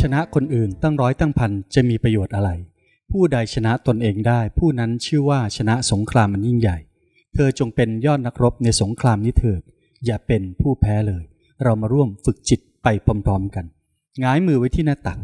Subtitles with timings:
[0.00, 2.50] ชนะคนอื่นตั้งร้อยตั้งพันจะมีประโยชน์อะไร
[3.10, 6.78] ผู้ใดชนะตนเองได้ ผู้นั้นชื่อว่าชนะสงครามมันยิ่งใหญ่
[7.34, 9.62] เธอจงเป็นยอดนักรบในสงครามนี้เถิด
[10.06, 11.24] อย่าเป็นผู้แพ้เลย
[11.62, 12.86] เรามาร่วมฝึกจิตไป
[13.26, 13.64] พร้อมๆกัน
[14.22, 15.18] ง้ายมือไว้ที่หน้าตัก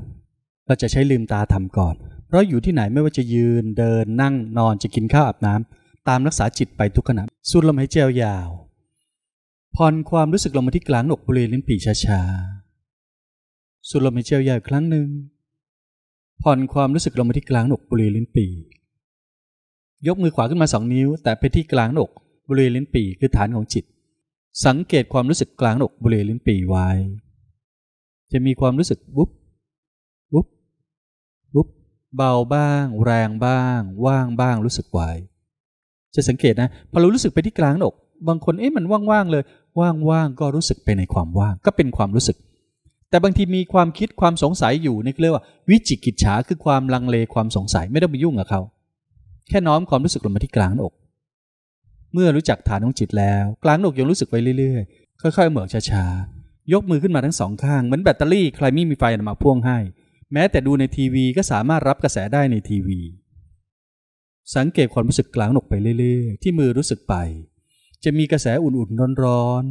[0.67, 1.95] เราจะใช้ลืมตาทำก่อน
[2.27, 8.49] เพราะอยู่ที่ไหนไม่ว่าจะยืนเดินนั่งนอนจะกินข้าวอาบน้ำตามรักษาจิตไปทุกขณะสูดลมหายใจยาว
[9.77, 12.56] ผ่อนความรู้สึกลงมาที่กลางหนกบริเวณลิ้นปี่ช้าๆ
[13.89, 15.09] สูดลมหายใจยาวครั้งหนึ่ง
[16.43, 18.51] ผ่อนความรู้สึกลงมาที่กลางหนกบริเวณลิ้นปี่
[20.07, 22.11] ยกมือขวาขึ้นมาสองนิ้ว แต่ไปที่กลางหนก
[22.49, 23.85] บริเวณลิ้นปี่คือฐานของจิต
[24.67, 26.89] สังเกตความรู้สึกกลางหนกบริเวณลิ้นปี่ไว้
[28.33, 29.31] จะมีความรู้สึกวุบ
[30.35, 30.47] วุบ
[31.55, 31.69] วุบ
[32.17, 35.01] เบาบ้าง แรงบ้าง ว่างบ้างรู้สึกไว
[36.15, 37.95] จะสังเกตนะพอเรารู้สึกไปที่กลางหนก
[38.29, 39.43] บางคนเอ๊ะมันว่างๆเลย
[39.81, 42.37] ว่างๆก็รู้สึกไปในความว่างก็เป็นความรู้สึก
[43.11, 48.61] แต่บางทีมีความคิดความสงสัยอยู่นี่เรียกว่า วิจิกิจฉาคือความลังเลความสงสัยไม่ต้องไปยุ่งกับเขา
[49.49, 50.93] แค่น้อมความรู้สึกลงมาที่กลางอก
[52.13, 59.79] เมื่อรู้จักฐานของจิตแล้ว กลางอกยังรู้สึกไปเรื่อยๆ ค่อยๆเหมือกช้าๆ ยกมือขึ้นมาทั้งสองข้าง เหมือนแบตเตอรี่ใครไม่มีไฟมาพ่วงให้
[60.33, 63.01] แม้แต่ดูในทีวีก็สามารถรับกระแสได้ในทีวี
[64.57, 67.15] สังเกตความรู้สึกกลางอกไปเรื่อยๆ ที่มือรู้สึกไป
[68.05, 69.65] จะมีกระแสอุ่นๆร้อน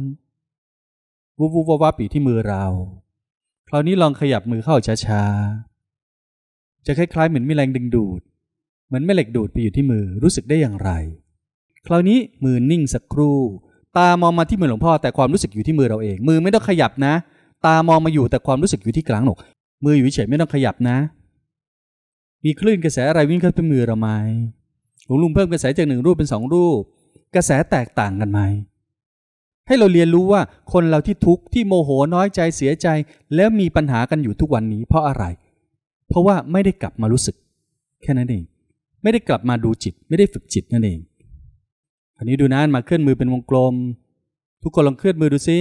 [0.66, 2.64] ๆวุบๆวับๆอยู่ที่มือเรา
[3.68, 8.20] คราวนี้ลองขยับมือเข้าช้าๆ จะคล้ายๆเหมือนมีแรงดึงดูด
[8.86, 10.90] เหมือนแม่เหล็กดูดไปอยู่ที่มือรู้สึกได้อย่างไร
[11.86, 13.38] คราวนี้มือนิ่งสักครู่
[13.96, 17.14] ตามองมาที่มือหลวงพ่อแต่ความรู้สึกอยู่ที่มือเราเอง มือไม่ต้องขยับนะ
[17.66, 19.38] ตามองมาอยู่แต่ความรู้สึกอยู่ที่กลางหนก
[19.84, 20.96] มืออยู่เฉยไม่ต้องขยับนะ
[22.44, 24.08] มีคลื่นกระแสอะไรวิ่งเข้าไปมือเราไหม
[25.04, 26.80] หลวงลุงเพิ่มกระแสจากหนึ่งรูปเป็นสองรูป
[27.34, 28.40] กระแสแตกต่างกันไหม
[29.66, 30.40] ให้เราเรียนรู้ว่า
[30.72, 32.88] คนเราที่ทุกข์ที่โมโหน้อยใจเสียใจ
[33.34, 35.24] แล้วมีปัญหากันอยู่ทุกวันนี้ เพราะอะไร
[36.08, 37.36] เพราะว่าไม่ได้กลับมารู้สึก
[38.02, 38.44] แค่นั้นเอง
[39.02, 40.98] ไม่ได้กลับมาดูจิต ไม่ได้ฝึกจิตนั่นเอง
[42.18, 43.74] อันนี้ดูนะมาเคลื่อนมือเป็นวงกลม
[44.62, 45.58] ทุกคนลองเคลื่อนมือดูซิ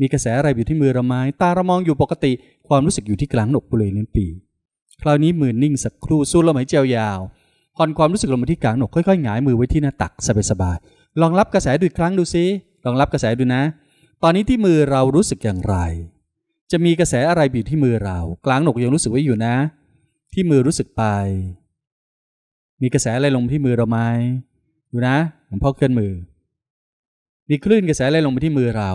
[0.00, 2.32] มีกระแสอะไรอยู่ที่มือเราไหมตาเรามองอยู่ปกติ
[2.68, 4.26] ความรู้สึกอยู่ที่กลางหนกบริเวณลิ้นปี
[5.02, 7.20] คราวนี้มือนิ่งสักครู่สู้ลมหายใจยาว
[7.76, 10.12] ผ่อนความรู้สึกลงมาที่กลางหนกค่อยๆหงายมือไว้ที่หน้าตัก
[10.50, 12.44] สบายๆลองรับกระแสดูอีกครั้งดูซิ
[12.84, 13.62] ลองรับกระแสดูนะ
[14.22, 15.76] ตอนนี้ที่มือเรารู้สึกอย่างไร
[16.70, 19.54] จะมีกระแสอะไรอยู่ที่มือเรา กลางหนกยังรู้สึกไว้อยู่นะ
[20.32, 21.02] ที่มือรู้สึกไป
[22.82, 23.98] มีกระแสอะไรลงที่มือเราไหม
[24.90, 25.16] ดูนะ
[25.46, 26.12] หลวงพ่อเคลื่อนมือ
[27.48, 28.92] มีคลื่นกระแสอะไรลงไปที่มือเรา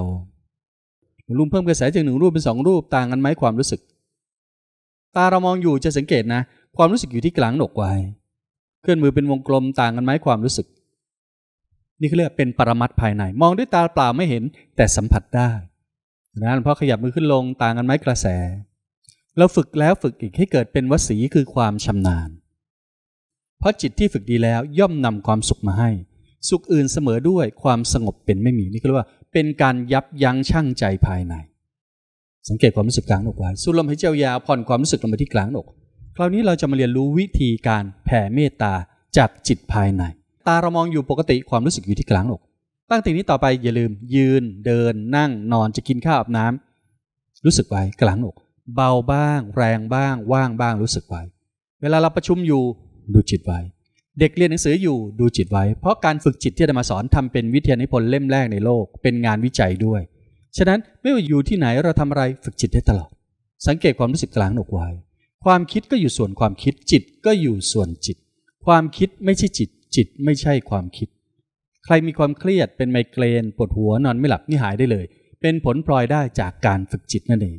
[1.24, 3.82] หลวงลุงเพิ่มกระแสจากหนึ่งรูปเป็นสองรูปต่างกันไหมความรู้สึก
[5.16, 6.42] ตาเรามองอยู่จะสังเกตนะ
[6.78, 7.94] ความรู้สึกอยู่ที่กลางหนกไว้
[8.82, 10.68] เคลื่อนมือเป็นวงกลมต่างกันไหมความรู้สึก
[12.04, 14.44] นี่เขาเรียกเป็นปรมัตภายใน มองด้วยตาเปล่าไม่เห็น
[14.76, 15.50] แต่สัมผัสได้
[16.42, 18.28] นะหลวงพ่อขยับมือขึ้นลงต่างกันไหมกระแส
[19.38, 22.30] เราฝึกแล้วฝึกอีกให้เกิดเป็นวสีคือความชำนาญ
[23.60, 25.90] เพราะจิตที่ฝึกดีแล้วย่อมนำความสุขมาให้
[26.50, 31.34] สุขอื่นเสมอด้วยความสงบเป็นไม่มีนี่ก็เรียกว่า เป็นการยับยั้งชั่งใจภายใน
[32.50, 35.68] สังเกตความรู้สึกกลางอกไว้สูดลมหายใจยาวผ่อนความรู้สึกลงไปที่กลางอก
[36.16, 38.74] คราวนี้เราจะมาเรียนรู้วิธีการแผ่เมตตา
[39.18, 40.04] จากจิตภายใน
[40.48, 42.42] ตาเรามองอยู่ปกติความรู้สึกอยู่ที่กลางอก
[42.92, 48.36] ตั้งแต่นี้ต่อไปอย่าลืม ยืนเดินนั่งนอนจะกินข้าวอาบน้ำรู้สึกไว้กลางอก
[48.76, 51.22] เบาบ้าง แรงบ้าง ว่างบ้างรู้สึกไว้
[51.82, 52.64] เวลาเราประชุมอยู่
[53.14, 53.60] ดูจิตไว้
[54.20, 60.02] เด็กเรียนหนังสืออยู่ดูจิตไว้ เพราะการฝึกจิตที่จะมาสอนทำเป็นวิทยานิพนธ์เล่มแรกในโลก เป็นงานวิจัยด้วย
[60.58, 63.10] ฉะนั้นไม่ว่าอยู่ที่ไหนเราทำอะไรฝึกจิตได้ตลอด
[63.68, 64.88] สังเกตความรู้สึกกลางอกไว้
[65.46, 68.18] ความคิดก็อยู่ส่วนความคิดจิตก็อยู่ส่วนจิต
[68.66, 71.10] ความคิดไม่ใช่จิต จิตไม่ใช่ความคิด
[71.86, 75.06] ใครมีความเครียดเป็นไมเกรนปวดหัวนอนไม่หลับนี่หายได้เลย
[75.42, 77.58] เป็นผลพลอยได้จากการฝึกจิตนั่นเอง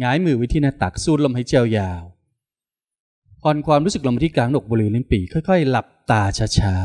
[0.00, 2.02] หงายมือไว้ที่หน้าตักสูดลมหายใจยาว
[3.42, 6.22] ผ่อนความรู้สึกลมที่กลางอกบริเวณลิ้นปี่ค่อย ๆ หลับตา
[6.58, 6.76] ช้า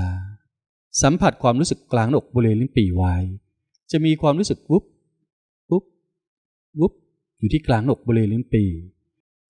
[0.45, 3.15] ๆสัมผัสความรู้สึกกลางอกบริเวณลิ้นปี่ไว้
[3.91, 4.83] จะมีความรู้สึกวุบ
[5.71, 5.83] วุบ
[6.79, 6.93] วุบ
[7.39, 8.69] อยู่ที่กลางอกบริเวณลิ้นปี่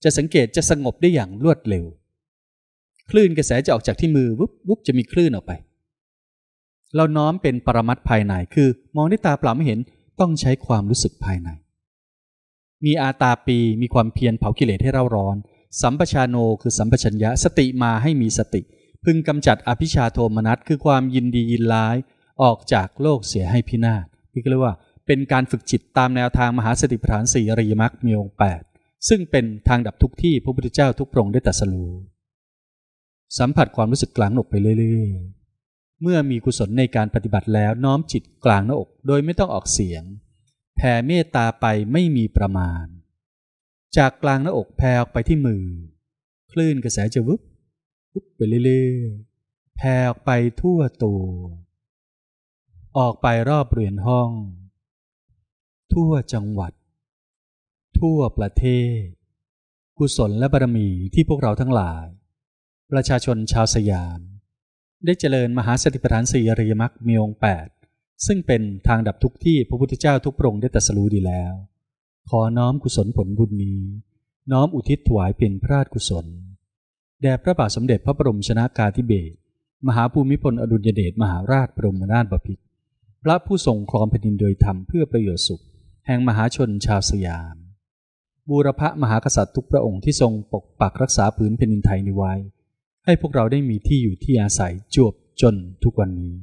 [0.04, 1.86] จะสังเกตจะสงบได้อย่างรวดเร็ว
[3.12, 5.52] คลื่นกระแสจะออกจากที่มือวุบวุบจะมีคลื่นออกไป
[6.96, 9.80] เราน้อมเป็นปรมัตภายในคือ มองด้วยตาเปล่าไม่เห็น
[10.20, 11.50] ต้องใช้ความรู้สึกภายใน
[12.86, 15.36] มีอาตาปีมีความเพียรเผากิเลสให้เราร้อน
[15.82, 18.62] สัมปชาโนคือสัมปชัญญะสติมาให้มีสติ
[19.04, 21.96] พึงกำจัดอภิชาโทมนัสคือความยินดียินร้าย
[22.44, 24.76] ออกจากโลกเสียให้พินาศนี่ก็เรียกว่า
[25.08, 28.62] เป็นการฝึกจิตตามแนวทางมหาสติปัฏฐานสี่อริยมรรคมีองค์แปด
[29.08, 31.92] ซึ่งเป็นทางดับทุกที่พระพุทธเจ้าทุกพระองค์ได้ตรัสรู้
[33.38, 40.04] สัมผัสความรู้สึกกลางหนกไปเรื่อยๆ เมื่อมีกุศลในการปฏิบัติแล้วน้อมจิตกลางหน้าอกโดยไม่ต้องออกเสียง
[40.76, 42.86] แผ่เมตตาไปไม่มีประมาณ
[43.98, 45.66] จากกลางหน้าอกแผ่ออกไปที่มือ
[46.52, 47.42] คลื่นกระแสจะวุบ
[48.14, 50.32] วุบไปเรื่อยๆ แผ่ออกไป
[50.62, 51.24] ทั่วตัว
[52.98, 54.32] ออกไปรอบเรือนห้อง
[55.94, 56.74] ทั่วจังหวัด
[58.00, 58.66] ทั่วประเท
[59.00, 59.02] ศ
[59.98, 62.06] กุศลและบารมีที่พวกเราทั้งหลาย
[62.98, 64.20] ประชาชนชาวสยาม
[65.06, 67.68] ได้เจริญมหาสติปัฏฐานสี่อริยมรรคมีองค์แปด
[68.26, 71.54] ซึ่งเป็นทางดับทุกที่พระพุทธเจ้าทุกพระองค์ได้ตรัสรู้ดีแล้ว
[72.30, 73.82] ขอน้อมกุศลผลบุญนี้
[74.52, 76.26] น้อมอุทิศถวายเป็นพระราชกุศล
[77.22, 79.36] แด่พระบาทสมเด็จพระบรมชนากาธิเบศร
[79.88, 82.64] มหาภูมิพลอดุลยเดชมหาราชบรมนาถบพิตร
[83.24, 85.64] พระผู้ทรงครองแผ่นดินโดยธรรมเพื่อประโยชน์สุข
[86.08, 87.56] แห่งมหาชนชาวสยาม
[88.50, 92.34] บูรพะมหากษัตริย์ทุกพระองค์ที่ทรงปกปักรักษาพื้นแผ่นดินไทยนี้ไว้
[93.06, 96.36] ให้พวกเราได้มีที่อยู่ที่อาศัยจวบจนทุกวันนี้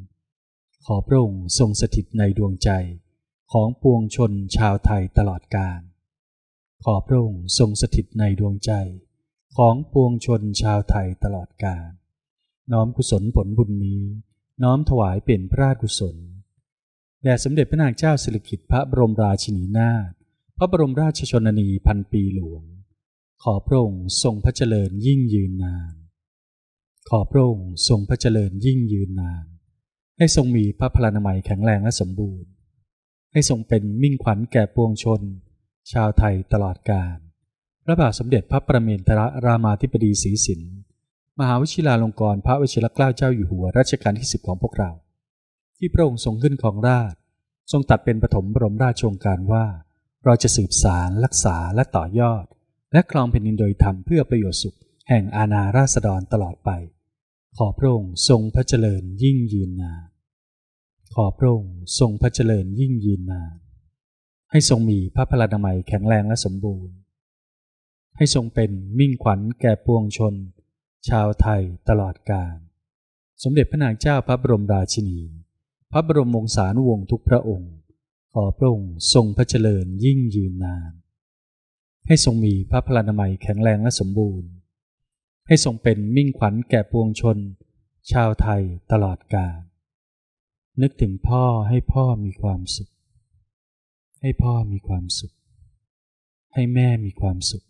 [0.84, 2.70] ขอพระองค์ทรงสถิตในดวงใจ
[3.52, 5.80] ของปวงชนชาวไทยตลอดกาล
[6.84, 8.72] ขอพระองค์ทรงสถิตในดวงใจ
[9.56, 11.90] ของปวงชนชาวไทยตลอดกาล
[12.72, 14.02] น้อมกุศลผลบุญนี้
[14.62, 16.16] น้อมถวายเป็นพระราชกุศล
[17.22, 20.10] แด่สมเด็จพระนางเจ้าสิริกิติ์พระบรมราชินีนาถ
[20.56, 22.62] พระบรมราชชนนีพันปีหลวง
[23.42, 25.99] ขอพระองค์ทรงพระเจริญยิ่งยืนนาน
[27.14, 29.44] ขอพระองค์ทรงพระเจริญยิ่งยืนนาน
[30.18, 32.50] ให้ทรงมีพระพลานามัยแข็งแรงและสมบูรณ์
[33.32, 35.20] ให้ทรงเป็นมิ่งขวัญแก่ปวงชน
[35.92, 37.16] ชาวไทยตลอดกาล
[37.84, 40.60] พระบาทสมเด็จพระประเมนทรรามาธิบดีศรีสิน
[41.38, 44.90] มหาวชิราลงกรณ์พระวชิรเกล้าเจ้าอยู่หัวรัชกาลที่สิบของพวกเรา
[45.76, 47.14] ที่พระองค์ทรงขึ้นของราช
[47.72, 49.66] ทรงตัดเป็นปฐมบรมราชโองการว่า
[50.24, 52.44] เราจะสืบสารรักษาและต่อยอด
[52.92, 54.78] และครองแผ่นดินโดยธรรมเพื่อประโยชน์สุข
[55.08, 56.70] แห่งอาณาราษฎรตลอดไป
[57.58, 60.08] ขอพระองค์ทรงพระเจริญยิ่งยืนนาน
[61.14, 63.54] ขอพระองค์ทรงพระเจริญยิ่งยืนนาน
[64.50, 66.94] ให้ทรงมีพระพลานามัยแข็งแรงและสมบูรณ์
[68.16, 70.34] ให้ทรงเป็นมิ่งขวัญแก่ปวงชน
[71.08, 72.56] ชาวไทยตลอดกาล
[73.42, 75.20] สมเด็จพระนางเจ้าพระบรมราชินี
[75.92, 77.72] พระบรมวงศานุวงศ์ทุกพระองค์
[78.34, 80.92] ขอพระองค์ทรงพระเจริญยิ่งยืนนาน
[82.06, 84.50] ให้ทรงมีพระพลานามัยแข็งแรงและสมบูรณ์
[85.50, 87.38] ให้ทรงเป็นมิ่งขวัญแก่ปวงชน
[88.12, 88.62] ชาวไทย
[88.92, 89.60] ตลอดกาล
[90.80, 92.90] นึกถึงพ่อให้พ่อมีความสุข
[94.20, 95.34] ให้พ่อมีความสุข
[96.54, 97.64] ให้แม่มีความสุข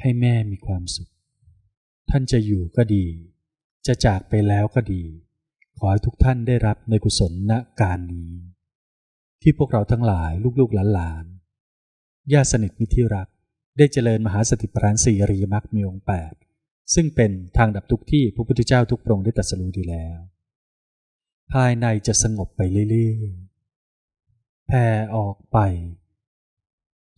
[0.00, 1.10] ให้แม่มีความสุข
[2.10, 3.04] ท่านจะอยู่ก็ดี
[3.86, 5.02] จะจากไปแล้วก็ดี
[5.78, 8.32] ขอให้ทุกท่านได้รับในกุศลณการนี้
[9.42, 13.28] ที่พวกเราทั้งหลายลูกๆหลานๆญาติสนิทมิตรที่รัก
[13.78, 16.32] ได้เจริญมหาสติปัฏฐานสี่ริยมรรคมีองค์แปด
[16.94, 20.18] ซึ่งเป็นทางดับทุกที่พระพุทธเจ้าทุกพระองค์ได้ตรัสรู้ดีแล้ว
[21.52, 22.60] ภายในจะสงบไป
[22.90, 24.86] เรื่อยๆแผ่
[25.16, 25.58] ออกไป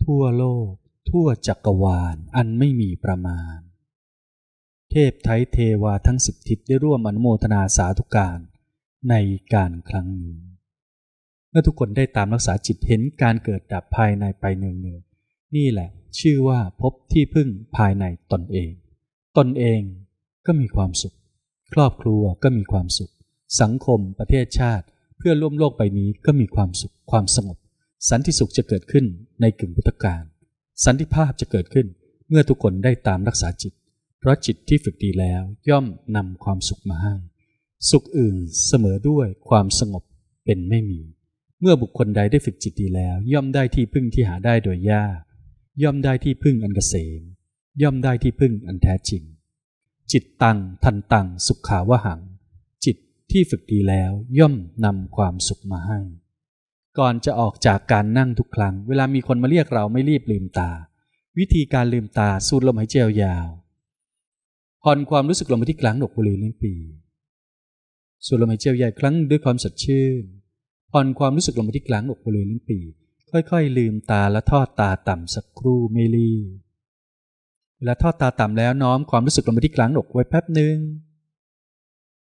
[0.04, 0.72] ทั่วโลก
[1.10, 3.58] ทั่วจักรวาลอันไม่มีประมาณ
[4.90, 8.38] เทพไทยเทวาทั้งสิบทิศได้ร่วมอนุโมทนาสาธุการ
[9.10, 9.14] ใน
[9.54, 10.40] การครั้งนี้
[11.50, 15.13] เมื่อทุกคนได้ตามรักษาจิตเห็นการเกิดดับภายในไปเนืองๆ
[15.56, 15.88] นี่แหละ
[16.20, 18.70] ชื่อว่าพบที่พึ่งภายในตนเอง
[19.38, 19.80] ตนเอง
[20.46, 21.16] ก็มีความสุข
[21.72, 23.12] ครอบครัวก็มีความสุข
[23.60, 24.86] สังคมประเทศชาติ
[25.18, 27.58] เพื่อร่วมโลกใบนี้ก็มีความสุขความสงบ
[28.10, 29.04] สันติสุขจะเกิดขึ้น
[29.40, 30.22] ในกึ่งพุทธกาล
[30.84, 31.86] สันติภาพจะเกิดขึ้น
[32.28, 33.72] เมื่อทุกคนได้ตามรักษาจิต
[34.18, 35.86] เพราะจิตที่ฝึกดีแล้วย่อม
[36.16, 37.14] นำความสุขมาให้
[37.90, 38.36] สุขอื่น
[38.66, 40.02] เสมอด้วยความสงบ
[40.44, 41.00] เป็นไม่มี
[41.60, 45.20] เมื่อบุคคลใดได้ฝึกจิตดีแล้ว ย่อมได้ที่พึ่งที่หาได้โดยยาก
[45.82, 47.20] ย่อมได้ที่พึ่งอันเกษม
[47.82, 49.22] ย่อมได้ที่พึ่งอันแท้จริง
[50.12, 52.20] จิตตังทันตังสุขขาวหัง
[52.84, 52.96] จิต
[53.30, 54.54] ที่ฝึกดีแล้วย่อม
[54.84, 55.98] นำความสุขมาให้
[56.98, 60.70] ก่อนจะออกจากการนั่งทุกครั้ง เวลามีคนมาเรียกเราไม่รีบลืมตา
[61.38, 63.48] วิธีการลืมตาสูดลมหายใจยาว
[64.82, 66.74] ผ่อนความรู้สึกลงไปที่กลางหนกบริเวณลิ้นปี
[68.26, 70.22] สูดลมหายใจยาวครั้งด้วยความสดชื่น
[70.92, 72.78] ผ่อนความรู้สึกลงไปที่กลางอกบริเวณลิ้นปี
[73.34, 76.46] ค่อยๆ ลืมตาและทอดตาต่ำสักครู่ไม่รีบ
[77.76, 80.76] เวลาทอดตาต่ำแล้วน้อมความรู้สึกลงไปที่กลางอกไว้แป๊บหนึ่ง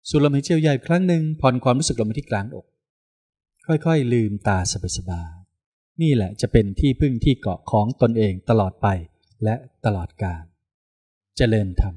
[0.10, 2.66] สูดลมหายใจยาวครั้งหนึ่งผ่อนความรู้สึกลงไปที่กลางอก
[3.68, 4.58] ค่อยๆ ลืมตา
[4.98, 8.88] สบายๆนี่แหละจะเป็นที่พึ่งที่เกาะของตนเองตลอดไป
[9.44, 9.56] และ
[9.86, 10.44] ตลอดกาล
[11.38, 11.96] เจริญธรรม